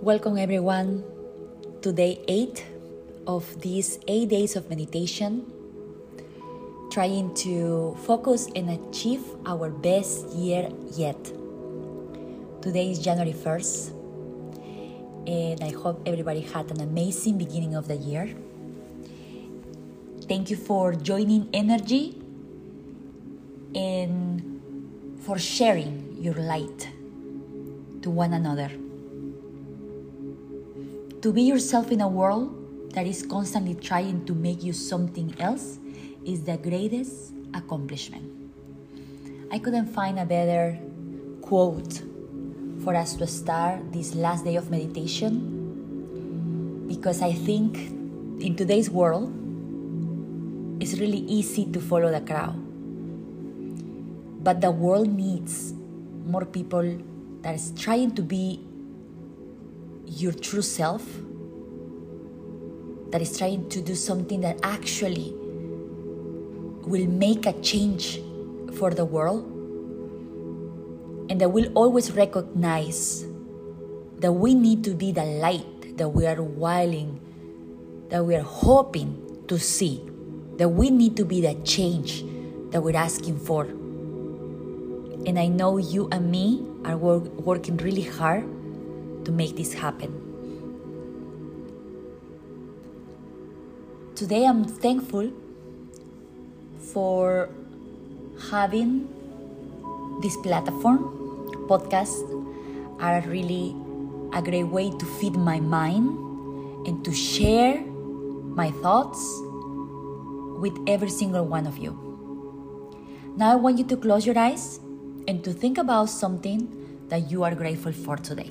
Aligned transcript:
Welcome, 0.00 0.38
everyone, 0.38 1.04
to 1.82 1.92
day 1.92 2.24
eight 2.26 2.64
of 3.26 3.60
these 3.60 3.98
eight 4.08 4.30
days 4.30 4.56
of 4.56 4.70
meditation, 4.70 5.44
trying 6.90 7.34
to 7.44 7.94
focus 8.06 8.48
and 8.56 8.70
achieve 8.70 9.20
our 9.44 9.68
best 9.68 10.26
year 10.30 10.70
yet. 10.96 11.22
Today 12.62 12.90
is 12.90 12.98
January 12.98 13.34
1st, 13.34 13.92
and 15.28 15.62
I 15.62 15.68
hope 15.76 16.00
everybody 16.06 16.40
had 16.40 16.70
an 16.70 16.80
amazing 16.80 17.36
beginning 17.36 17.74
of 17.74 17.86
the 17.86 17.96
year. 17.96 18.34
Thank 20.22 20.48
you 20.48 20.56
for 20.56 20.94
joining 20.94 21.50
energy 21.52 22.16
and 23.74 25.20
for 25.20 25.38
sharing 25.38 26.16
your 26.18 26.40
light 26.40 26.88
to 28.00 28.08
one 28.08 28.32
another. 28.32 28.70
To 31.20 31.32
be 31.34 31.42
yourself 31.42 31.92
in 31.92 32.00
a 32.00 32.08
world 32.08 32.48
that 32.94 33.06
is 33.06 33.26
constantly 33.26 33.74
trying 33.74 34.24
to 34.24 34.32
make 34.34 34.64
you 34.64 34.72
something 34.72 35.34
else 35.38 35.78
is 36.24 36.44
the 36.44 36.56
greatest 36.56 37.34
accomplishment. 37.52 38.24
I 39.52 39.58
couldn't 39.58 39.92
find 39.92 40.18
a 40.18 40.24
better 40.24 40.78
quote 41.42 42.00
for 42.82 42.94
us 42.94 43.16
to 43.16 43.26
start 43.26 43.92
this 43.92 44.14
last 44.14 44.46
day 44.46 44.56
of 44.56 44.70
meditation 44.70 45.44
because 46.88 47.20
I 47.20 47.34
think 47.34 47.76
in 48.40 48.56
today's 48.56 48.88
world 48.88 49.28
it's 50.80 50.94
really 50.98 51.20
easy 51.28 51.66
to 51.66 51.80
follow 51.82 52.10
the 52.10 52.22
crowd. 52.22 52.56
But 54.42 54.62
the 54.62 54.70
world 54.70 55.12
needs 55.12 55.74
more 56.24 56.46
people 56.46 56.96
that 57.42 57.56
is 57.56 57.72
trying 57.76 58.12
to 58.12 58.22
be 58.22 58.69
your 60.10 60.32
true 60.32 60.62
self, 60.62 61.04
that 63.10 63.22
is 63.22 63.38
trying 63.38 63.68
to 63.68 63.80
do 63.80 63.94
something 63.94 64.40
that 64.40 64.58
actually 64.62 65.32
will 66.82 67.06
make 67.06 67.46
a 67.46 67.52
change 67.60 68.20
for 68.74 68.90
the 68.90 69.04
world, 69.04 69.44
and 71.30 71.40
that 71.40 71.50
will 71.50 71.70
always 71.74 72.10
recognize 72.12 73.24
that 74.18 74.32
we 74.32 74.54
need 74.54 74.82
to 74.84 74.94
be 74.94 75.12
the 75.12 75.24
light 75.24 75.96
that 75.96 76.08
we 76.08 76.26
are 76.26 76.42
willing, 76.42 77.20
that 78.08 78.24
we 78.24 78.34
are 78.34 78.42
hoping 78.42 79.44
to 79.46 79.58
see, 79.58 80.02
that 80.56 80.68
we 80.68 80.90
need 80.90 81.16
to 81.16 81.24
be 81.24 81.40
the 81.40 81.54
change 81.62 82.24
that 82.70 82.82
we're 82.82 82.96
asking 82.96 83.38
for. 83.38 83.64
And 85.24 85.38
I 85.38 85.46
know 85.46 85.76
you 85.76 86.08
and 86.10 86.30
me 86.30 86.66
are 86.84 86.96
work, 86.96 87.24
working 87.40 87.76
really 87.76 88.02
hard 88.02 88.44
to 89.30 89.36
make 89.36 89.56
this 89.56 89.72
happen. 89.72 90.10
Today 94.14 94.44
I'm 94.44 94.64
thankful 94.64 95.30
for 96.92 97.48
having 98.50 99.08
this 100.22 100.36
platform. 100.38 100.98
Podcasts 101.68 102.26
are 103.00 103.20
really 103.28 103.76
a 104.32 104.42
great 104.42 104.64
way 104.64 104.90
to 104.90 105.06
feed 105.20 105.36
my 105.36 105.60
mind 105.60 106.08
and 106.86 107.04
to 107.04 107.12
share 107.12 107.80
my 108.60 108.70
thoughts 108.82 109.22
with 110.60 110.76
every 110.86 111.10
single 111.10 111.46
one 111.46 111.66
of 111.66 111.78
you. 111.78 111.92
Now 113.36 113.52
I 113.52 113.56
want 113.56 113.78
you 113.78 113.84
to 113.84 113.96
close 113.96 114.26
your 114.26 114.38
eyes 114.38 114.80
and 115.28 115.44
to 115.44 115.52
think 115.52 115.78
about 115.78 116.10
something 116.10 116.68
that 117.08 117.30
you 117.30 117.44
are 117.44 117.54
grateful 117.54 117.92
for 117.92 118.16
today. 118.16 118.50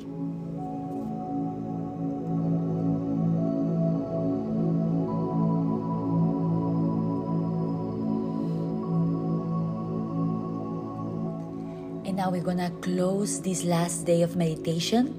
And 12.09 12.17
now 12.17 12.31
we're 12.31 12.41
gonna 12.41 12.73
close 12.81 13.39
this 13.39 13.63
last 13.63 14.09
day 14.09 14.23
of 14.23 14.35
meditation, 14.35 15.13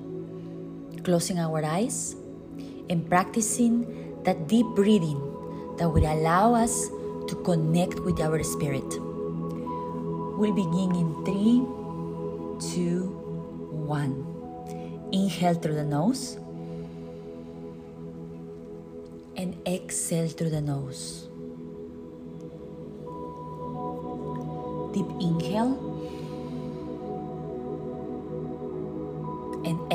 closing 1.05 1.39
our 1.39 1.65
eyes 1.65 2.17
and 2.91 3.09
practicing 3.09 3.87
that 4.25 4.49
deep 4.49 4.67
breathing 4.75 5.23
that 5.79 5.89
will 5.89 6.03
allow 6.03 6.53
us 6.53 6.91
to 7.29 7.41
connect 7.47 8.01
with 8.01 8.19
our 8.19 8.43
spirit. 8.43 8.83
We'll 10.35 10.51
begin 10.51 10.91
in 10.99 11.15
three, 11.23 11.63
two, 12.75 13.07
one. 13.71 14.27
Inhale 15.13 15.55
through 15.63 15.79
the 15.79 15.87
nose 15.87 16.39
and 19.37 19.55
exhale 19.65 20.27
through 20.27 20.51
the 20.51 20.61
nose. 20.61 21.29
Deep 24.91 25.07
inhale 25.23 25.79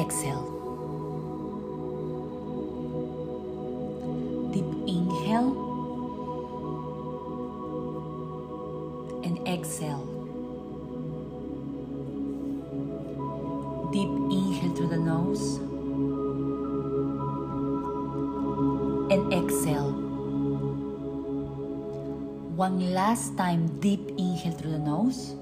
exhale. 0.05 0.45
Deep 4.53 4.69
inhale 4.85 5.53
and 9.25 9.35
exhale. 9.47 10.05
Deep 13.91 14.13
inhale 14.29 14.75
through 14.75 14.89
the 14.93 15.01
nose 15.01 15.57
and 19.09 19.33
exhale. 19.33 19.91
One 22.55 22.93
last 22.93 23.35
time, 23.37 23.79
deep 23.79 24.11
inhale 24.17 24.53
through 24.53 24.71
the 24.71 24.85
nose 24.85 25.33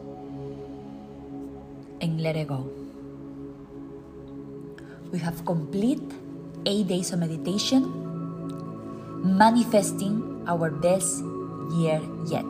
and 2.00 2.22
let 2.22 2.38
it 2.38 2.47
go. 2.47 2.83
We 5.13 5.19
have 5.19 5.46
complete 5.46 6.01
eight 6.66 6.88
days 6.88 7.13
of 7.13 7.19
meditation, 7.19 7.85
manifesting 9.22 10.41
our 10.47 10.72
best 10.72 11.22
year 11.78 12.01
yet. 12.25 12.50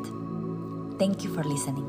Thank 0.97 1.25
you 1.25 1.33
for 1.35 1.43
listening. 1.43 1.83